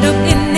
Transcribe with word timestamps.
hidup 0.00 0.16
ini 0.24 0.49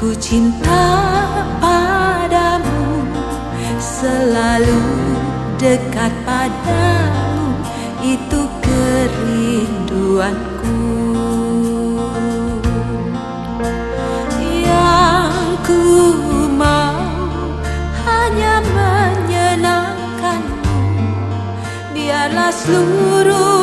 Ku 0.00 0.16
cinta 0.16 0.80
padamu 1.60 3.04
Selalu 3.76 4.80
dekat 5.60 6.08
padamu. 6.24 7.60
Itu 8.00 8.48
kerinduanku 8.64 10.49
seluruh 22.50 23.59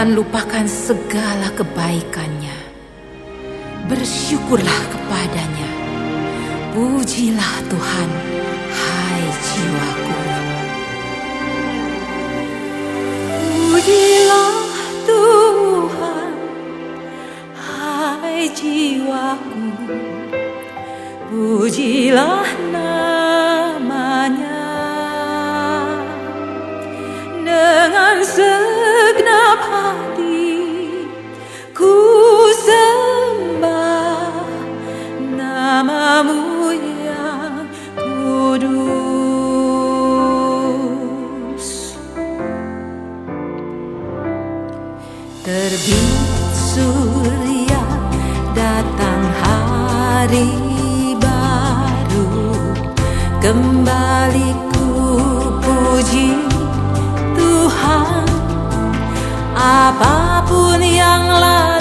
Jangan 0.00 0.16
lupakan 0.16 0.64
segala 0.64 1.52
kebaikannya. 1.52 2.56
Bersyukurlah 3.84 4.80
kepadanya. 4.88 5.68
Pujilah 6.72 7.60
Tuhan, 7.68 8.08
hai 8.72 9.28
jiwaku. 9.44 10.16
Pujilah 13.44 14.56
Tuhan, 15.04 16.32
hai 17.60 18.48
jiwaku. 18.56 19.68
Pujilah 21.28 22.48
namanya 22.72 24.64
dengan 27.44 28.24
segala 28.24 28.69
heart. 29.60 30.09
apa 59.90 60.46
pun 60.46 60.78
yang 60.78 61.26
lain. 61.26 61.79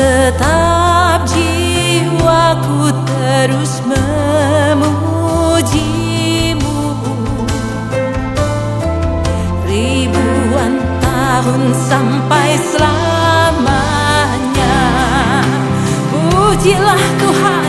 Tetap 0.00 1.28
jiwaku 1.28 2.88
terus 3.04 3.84
memujimu. 3.84 4.96
Ribuan 9.68 10.80
tahun 11.04 11.76
sampai 11.84 12.56
selamanya 12.64 13.04
Pujilah 16.08 17.04
Tuhan. 17.20 17.59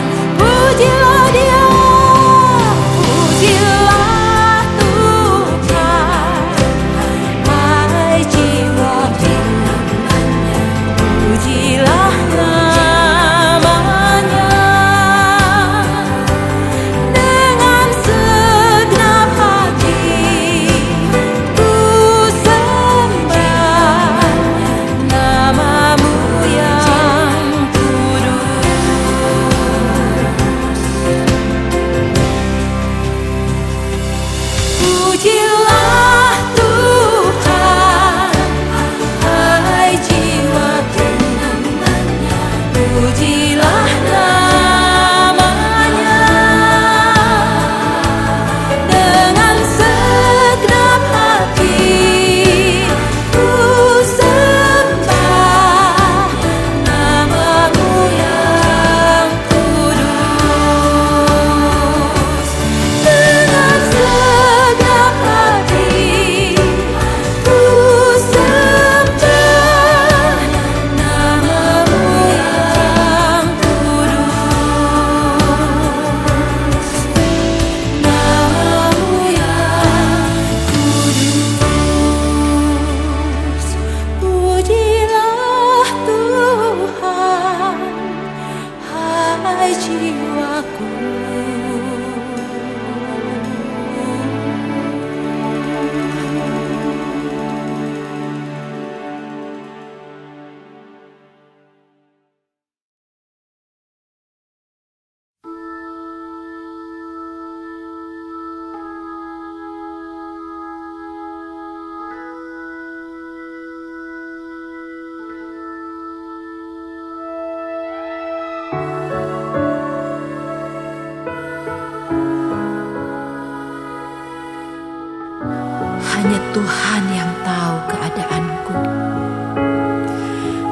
Tuhan 126.52 127.02
yang 127.16 127.32
tahu 127.48 127.76
keadaanku. 127.88 128.76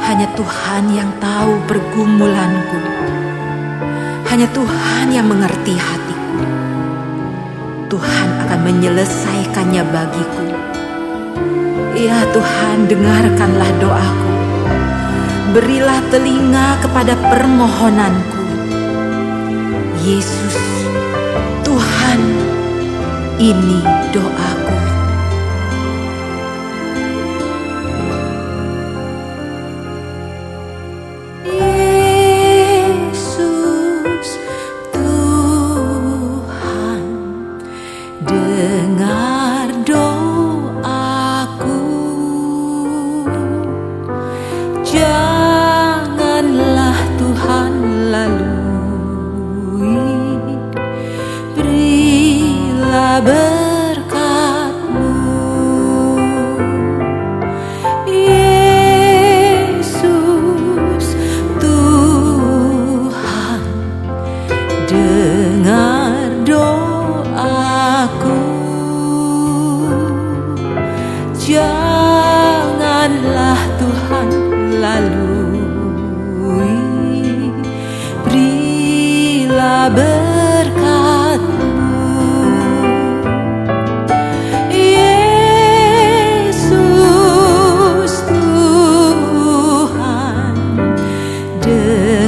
Hanya 0.04 0.28
Tuhan 0.36 0.92
yang 0.92 1.08
tahu 1.16 1.56
pergumulanku. 1.64 2.80
Hanya 4.28 4.44
Tuhan 4.52 5.08
yang 5.08 5.24
mengerti 5.24 5.80
hatiku. 5.80 6.36
Tuhan 7.88 8.28
akan 8.44 8.60
menyelesaikannya 8.60 9.82
bagiku. 9.88 10.44
Ya 11.96 12.28
Tuhan, 12.28 12.84
dengarkanlah 12.84 13.72
doaku. 13.80 14.32
Berilah 15.56 16.00
telinga 16.12 16.76
kepada 16.84 17.16
permohonanku. 17.32 18.40
Yesus, 20.04 20.60
Tuhan, 21.64 22.20
ini 23.40 23.80
doaku. 24.12 24.59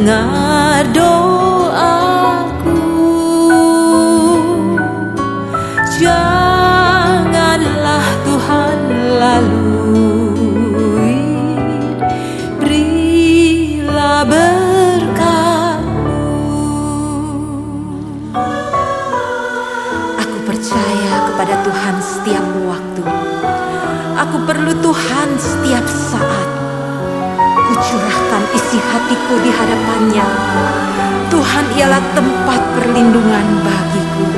mengadopsi 0.02 1.21
hatiku 28.92 29.34
di 29.40 29.48
hadapannya. 29.48 30.26
Tuhan 31.32 31.66
ialah 31.80 32.02
tempat 32.12 32.60
perlindungan 32.76 33.46
bagiku. 33.64 34.31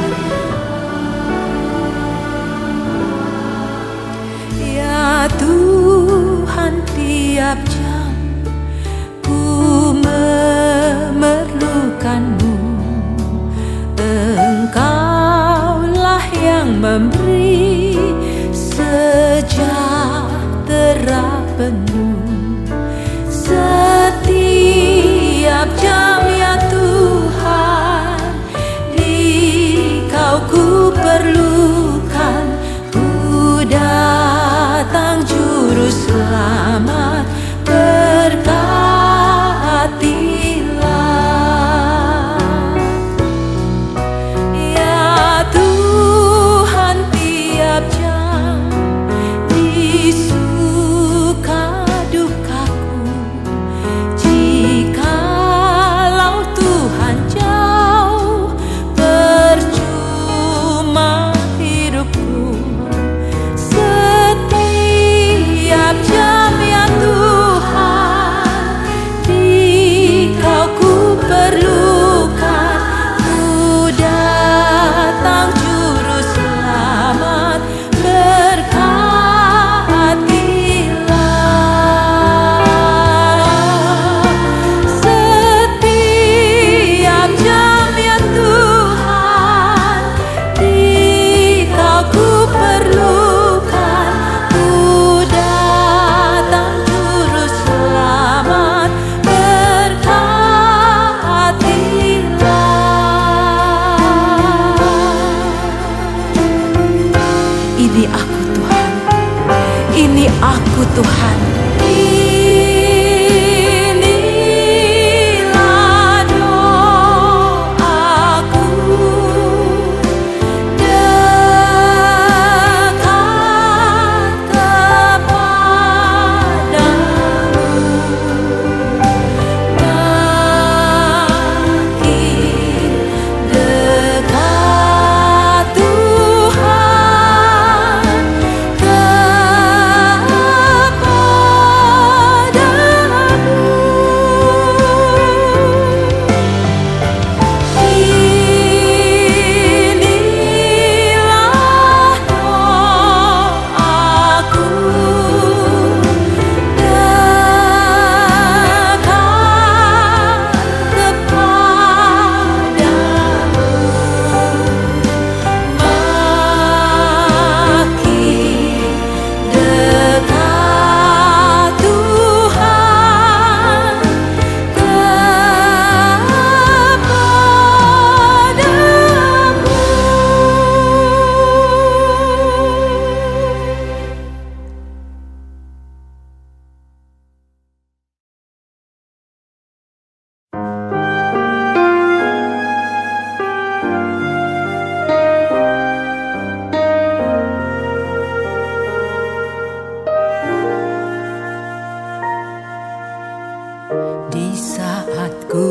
Di 204.34 204.50
saat 204.58 205.46
ku 205.46 205.70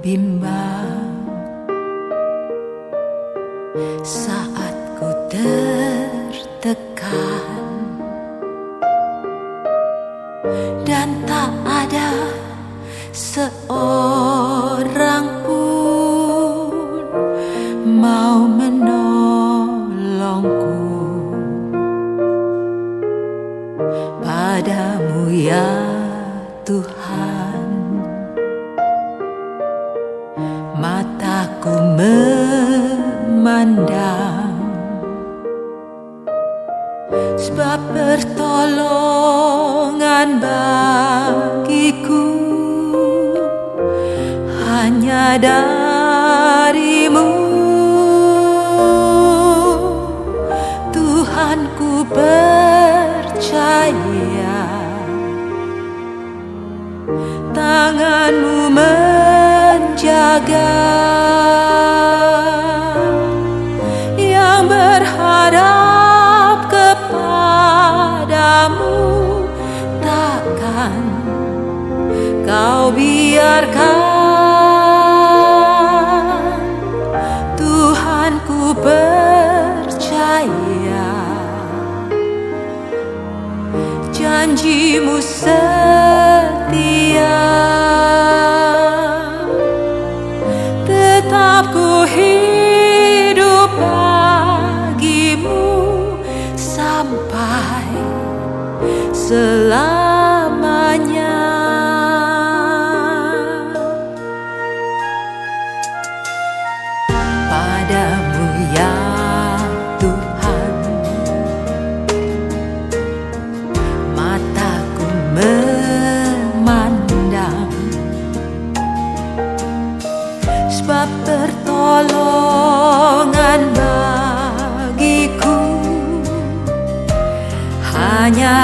bimbang 0.00 1.12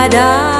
Hanya 0.06 0.55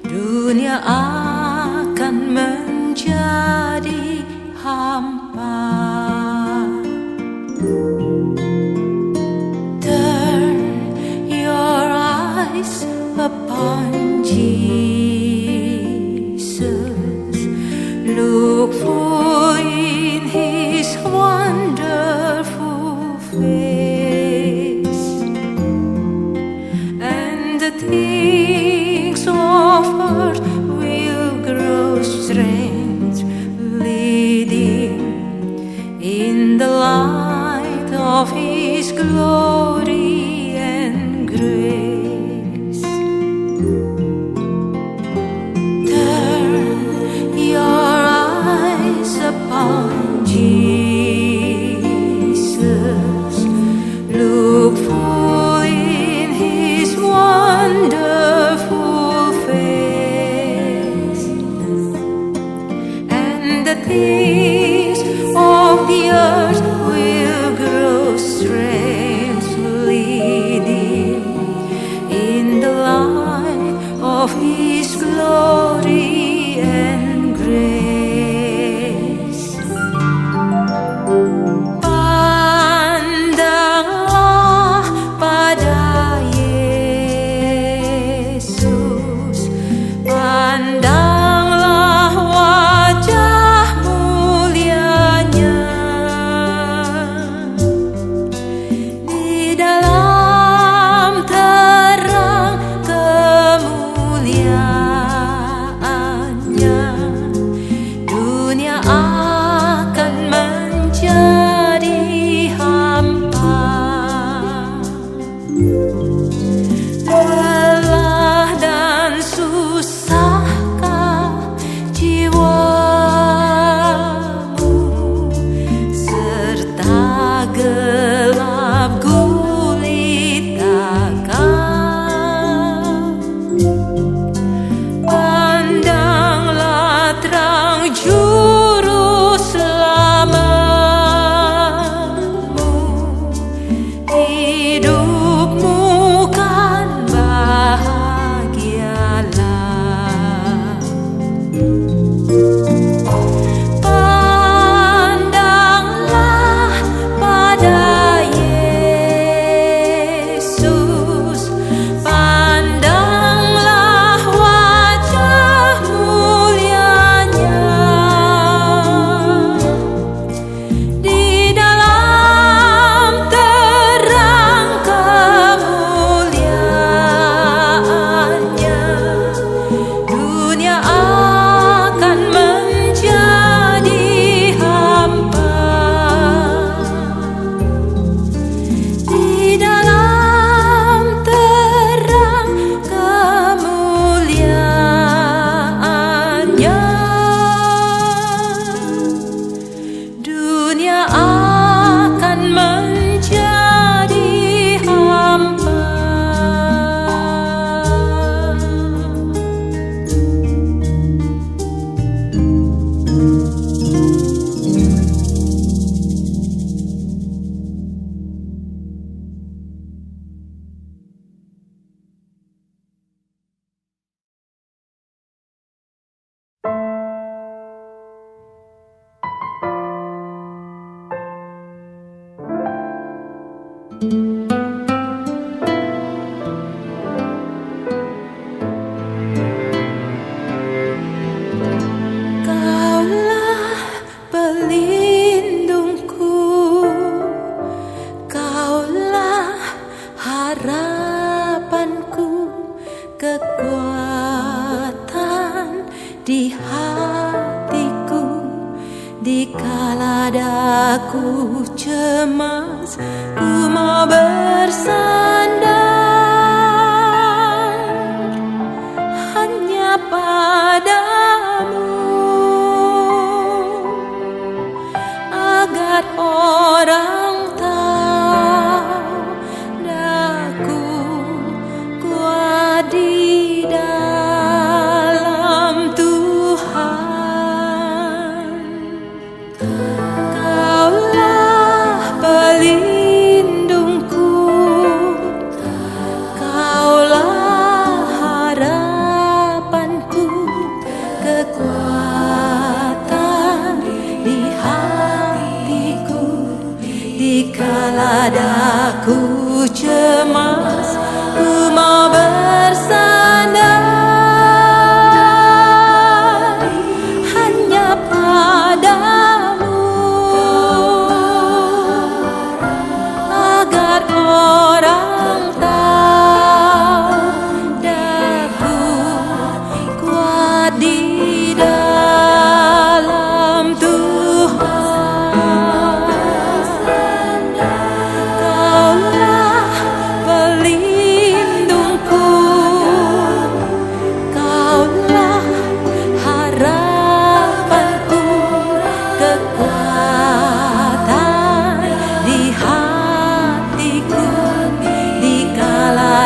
Dunia 0.02 0.82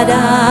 I. 0.09 0.46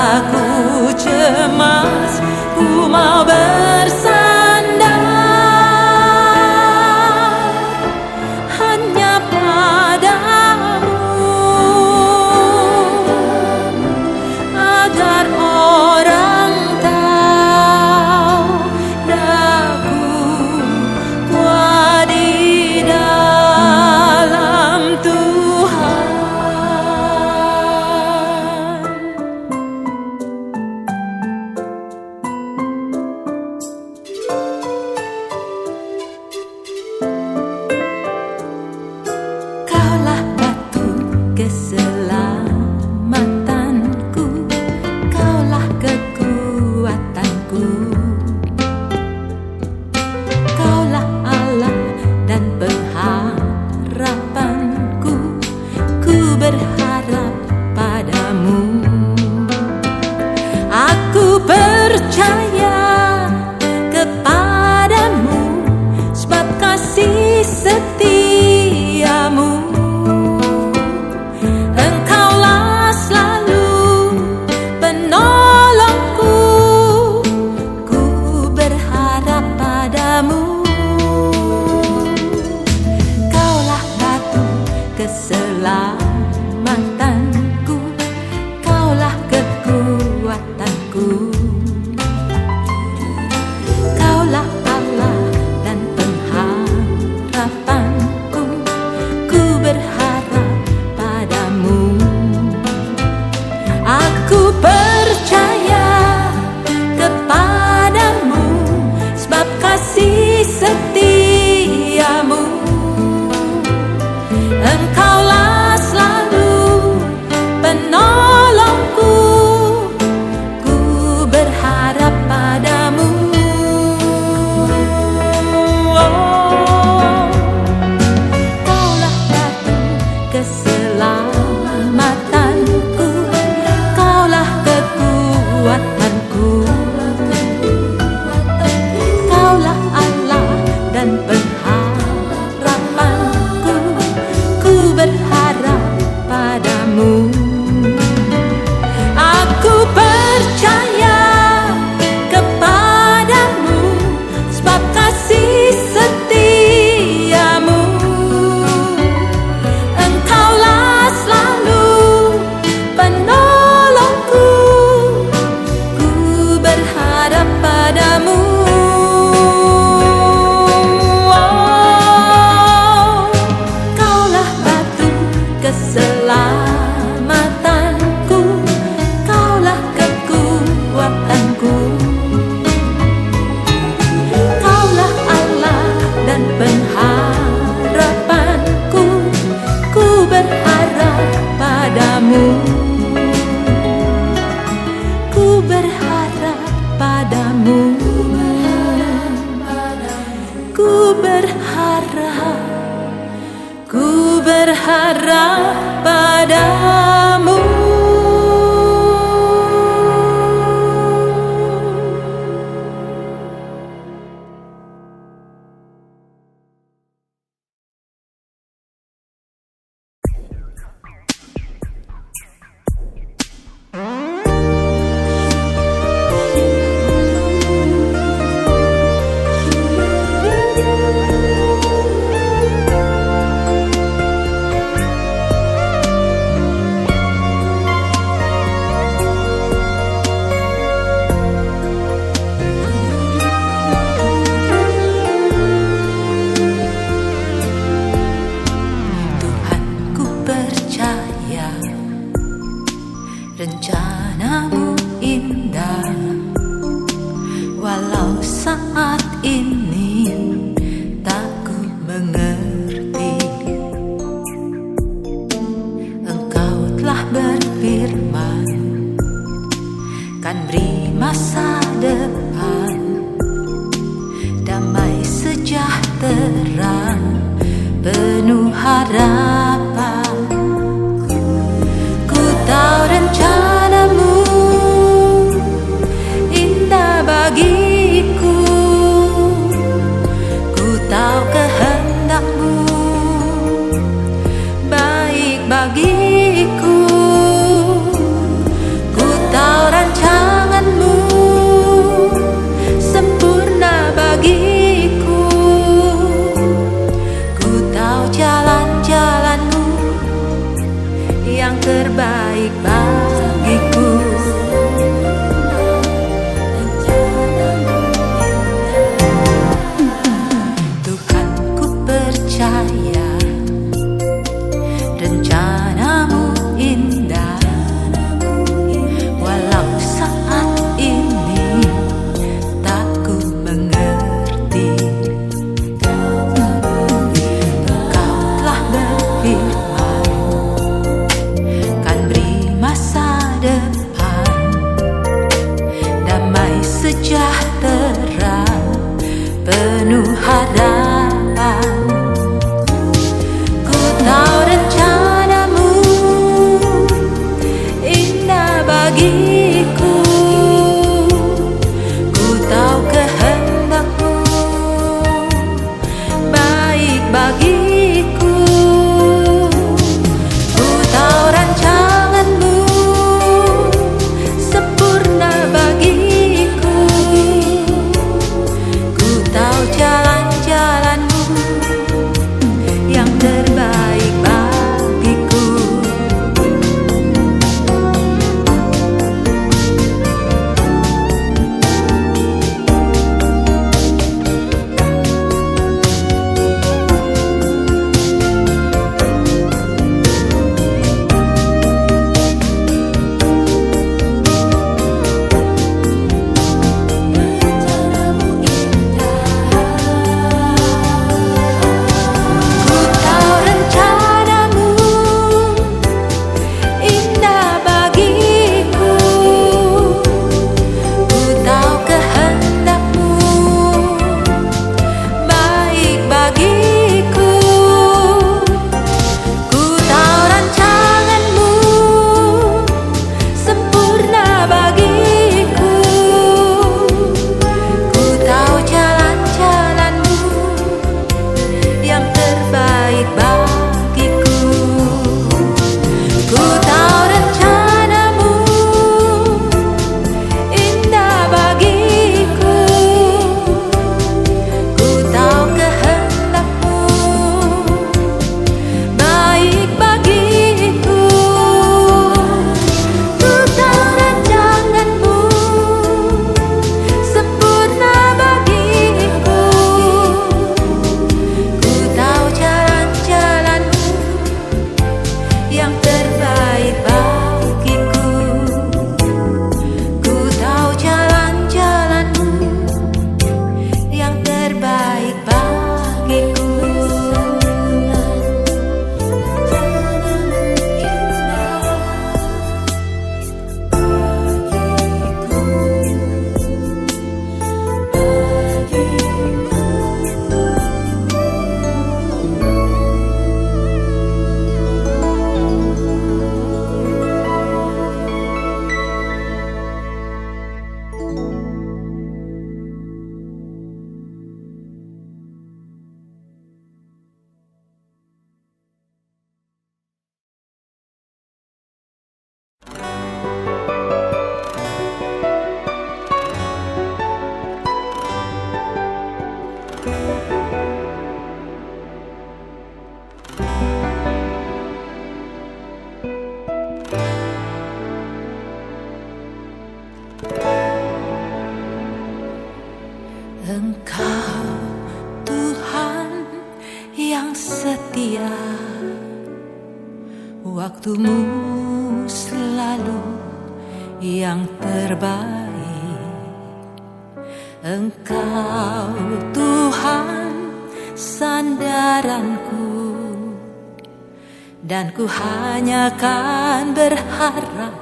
hanya 565.87 566.11
kan 566.19 566.91
berharap 566.99 567.95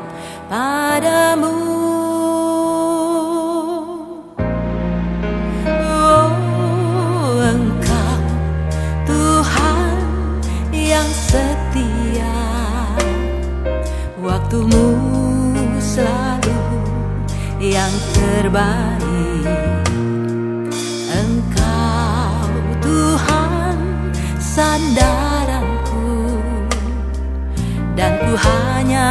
padamu 0.49 0.84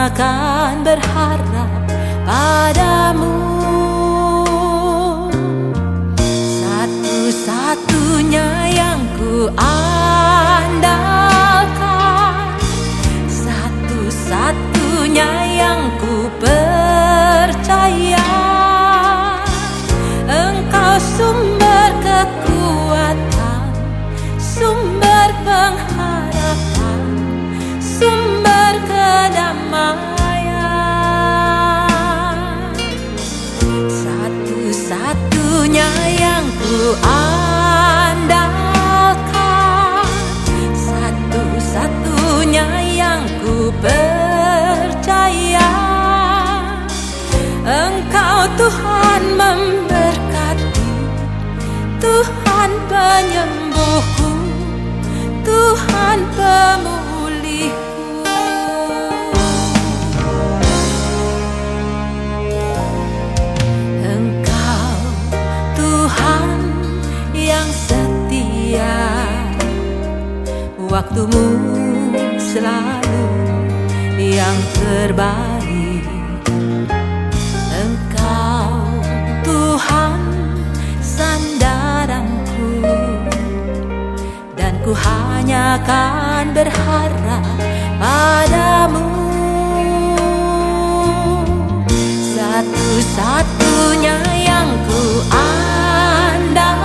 hanya 0.03 0.19
kan 0.19 0.83
berharap 0.83 1.71
padamu 2.27 3.52
penyembuhku 53.23 54.31
Tuhan 55.47 56.19
pemulihku. 56.35 58.03
Engkau 64.03 64.95
Tuhan 65.71 66.49
yang 67.31 67.69
setia 67.71 68.99
Waktumu 70.75 71.47
selalu 72.35 73.23
yang 74.19 74.57
terbaik 74.75 75.42
hanya 85.73 85.89
kan 85.89 86.53
berharap 86.53 87.41
padamu. 87.97 89.09
Satu-satunya 92.37 94.21
yang 94.45 94.69
ku 94.85 95.25
andalkan. 96.13 96.77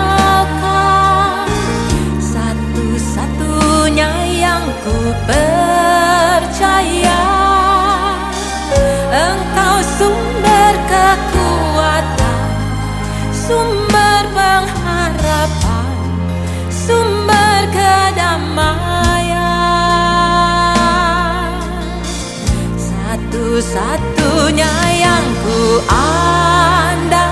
Satu-satunya 2.16 4.08
yang 4.40 4.64
ku 4.80 5.12
percaya. 5.28 7.20
Engkau 9.12 9.84
sumber 10.00 10.74
kekuatan 10.88 12.40
Sumber 13.36 13.87
Satu-satunya 23.58 24.70
yang 25.02 25.26
ku 25.42 25.82
andalkan. 25.90 27.26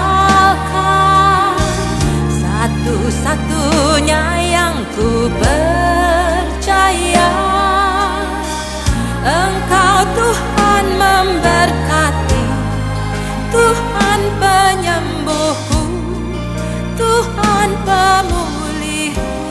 Satu-satunya 2.34 4.24
yang 4.42 4.74
ku 4.98 5.30
percaya. 5.38 7.30
Engkau 9.22 10.02
Tuhan 10.18 10.98
memberkati. 10.98 12.42
Tuhan 13.54 14.20
penyembuhku. 14.42 15.78
Tuhan 16.98 17.70
pemulihku 17.86 19.46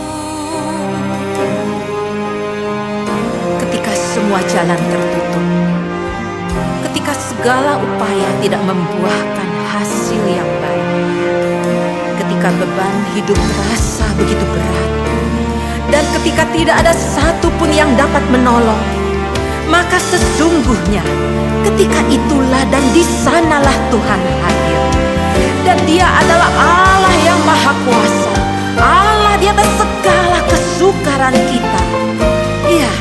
ketika 3.64 3.96
semua 3.96 4.44
jalan 4.52 4.76
tertutup, 4.92 5.25
segala 7.46 7.78
upaya 7.78 8.30
tidak 8.42 8.58
membuahkan 8.66 9.50
hasil 9.70 10.18
yang 10.26 10.50
baik, 10.66 10.90
ketika 12.18 12.50
beban 12.58 12.98
hidup 13.14 13.38
terasa 13.38 14.10
begitu 14.18 14.42
berat, 14.50 14.90
dan 15.94 16.02
ketika 16.18 16.42
tidak 16.58 16.82
ada 16.82 16.90
satupun 16.98 17.70
yang 17.70 17.94
dapat 17.94 18.26
menolong, 18.34 18.82
maka 19.70 19.94
sesungguhnya 20.10 21.06
ketika 21.70 22.02
itulah 22.10 22.66
dan 22.74 22.82
di 22.98 23.06
sanalah 23.06 23.78
Tuhan 23.94 24.22
hadir. 24.42 24.82
Dan 25.70 25.78
dia 25.86 26.10
adalah 26.26 26.50
Allah 26.50 27.16
yang 27.30 27.38
maha 27.46 27.78
kuasa, 27.86 28.34
Allah 28.82 29.38
di 29.38 29.54
atas 29.54 29.70
segala 29.78 30.42
kesukaran 30.50 31.38
kita. 31.46 31.82
Iya, 32.74 32.94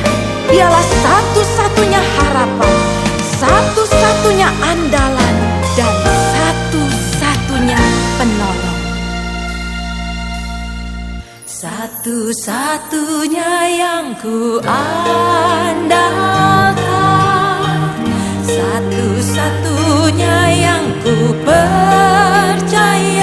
dialah 0.53 0.84
satu-satunya 1.01 2.01
harapan, 2.20 2.72
satu-satunya 3.45 4.49
andalan, 4.49 5.36
dan 5.76 5.95
satu-satunya 6.32 7.82
penolong. 8.16 8.80
Satu-satunya 11.64 13.53
yang 13.80 14.12
ku 14.20 14.61
andalkan 14.61 16.05
Satu-satunya 18.45 20.36
yang 20.61 20.84
ku 21.01 21.32
percaya 21.40 23.14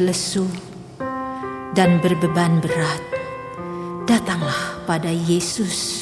lesu 0.00 0.46
dan 1.72 2.00
berbeban 2.00 2.60
berat, 2.60 3.02
datanglah 4.04 4.80
pada 4.84 5.08
Yesus. 5.08 6.01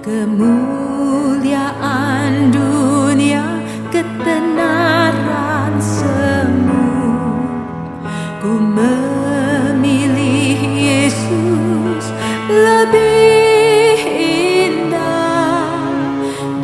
kemuliaan 0.00 2.48
dunia 2.48 3.60
ketenaran 3.92 5.76
semu 5.76 6.88
ku 8.40 8.56
memilih 8.56 10.56
Yesus 10.56 12.16
lebih 12.48 14.00
indah 14.64 15.84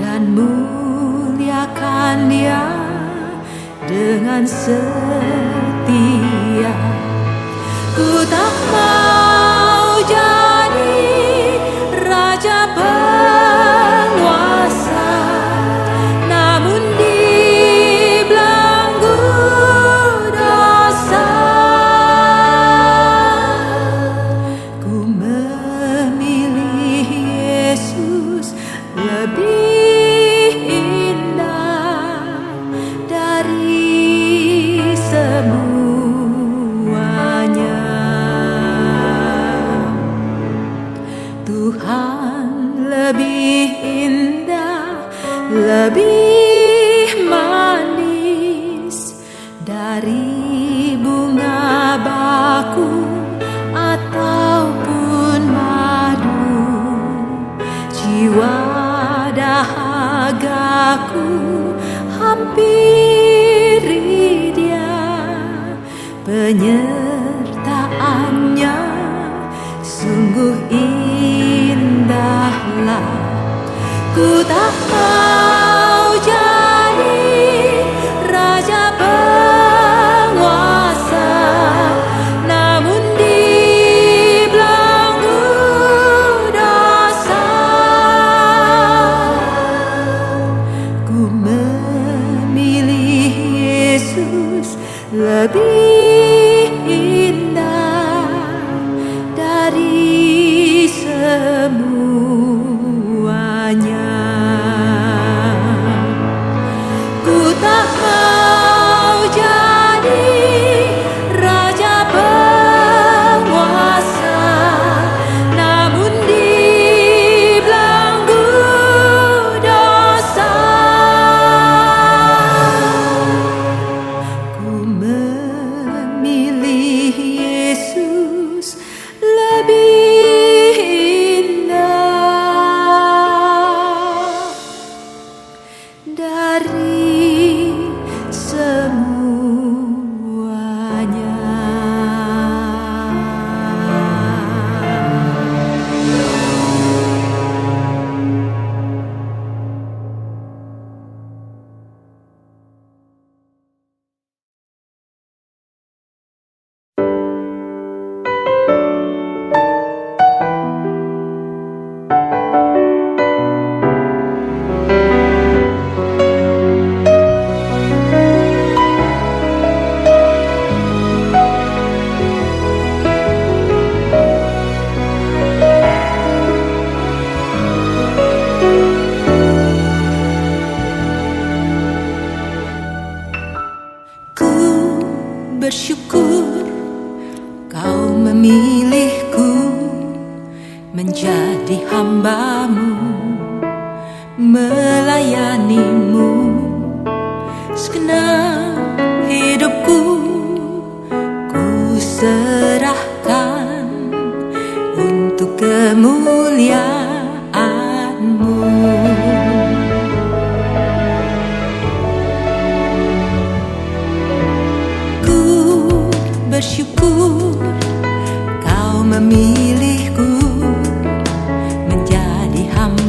dan 0.01 0.33
muliakan 0.33 2.33
dia 2.33 2.65
dengan 3.85 4.49
semu 4.49 4.96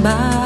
Bye. 0.08 0.37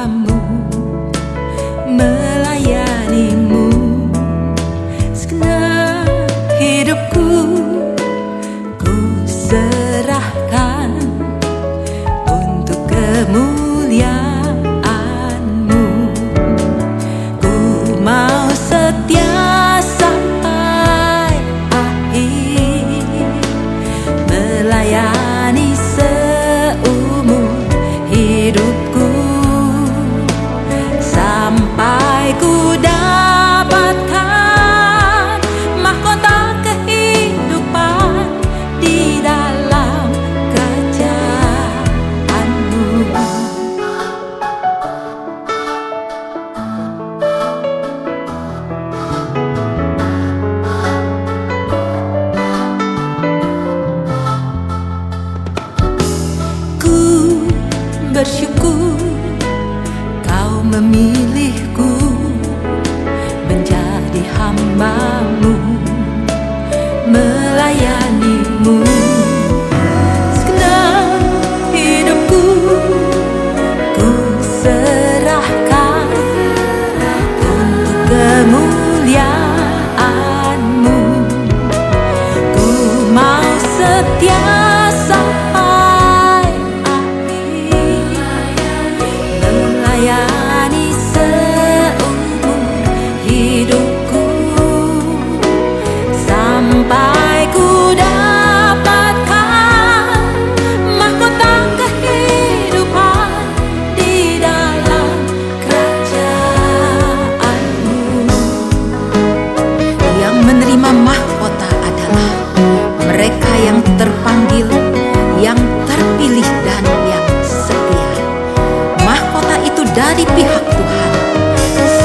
dari 119.91 120.23
pihak 120.23 120.63
Tuhan. 120.71 121.11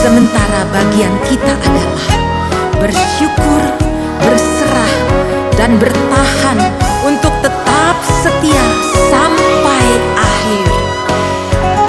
Sementara 0.03 0.63
bagian 0.71 1.15
kita 1.27 1.55
adalah 1.67 2.07
bersyukur, 2.79 3.63
berserah, 4.23 4.95
dan 5.59 5.79
bertahan 5.79 6.59
untuk 7.07 7.35
tetap 7.43 7.97
setia 8.23 8.67
sampai 9.11 9.87
akhir. 10.15 10.69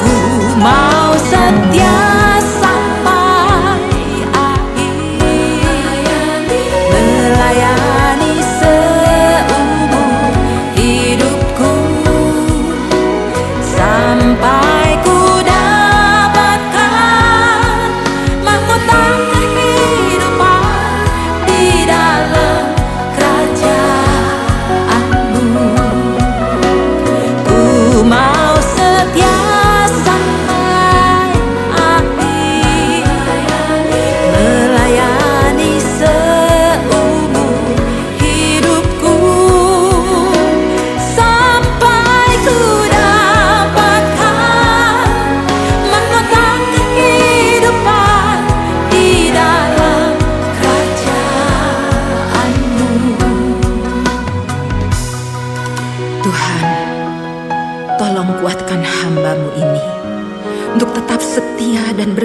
Ku 0.01 0.15
mau 0.57 1.13
setia. 1.29 2.26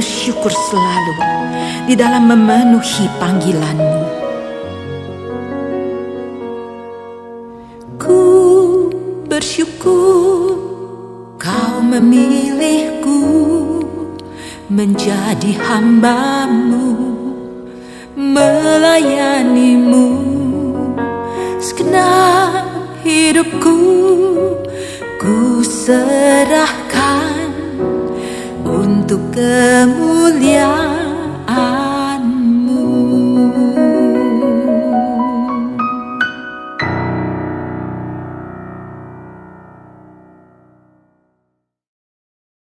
bersyukur 0.02 0.50
selalu 0.50 1.14
di 1.86 1.94
dalam 1.94 2.26
memenuhi 2.26 3.06
panggilanmu. 3.22 4.02
Ku 8.02 8.18
bersyukur 9.30 10.58
kau 11.38 11.78
memilihku 11.78 13.22
menjadi 14.74 15.54
hamba. 15.70 16.31